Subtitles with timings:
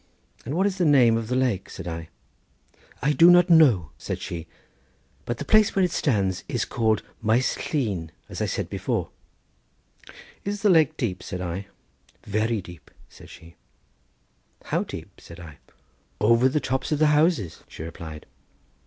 [0.45, 2.09] "And what is the name of the lake?" said I.
[3.03, 4.47] "I do not know," said she;
[5.25, 9.11] "but the place where it stands is called Maes Llyn, as I said before."
[10.43, 11.67] "Is the lake deep?" said I.
[12.23, 13.57] "Very deep," said she.
[14.63, 15.59] "How deep?" said I.
[16.19, 18.25] "Over the tops of the houses," she replied.